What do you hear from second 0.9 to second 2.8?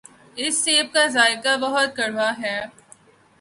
کا ذائقہ بہت کڑوا ہے۔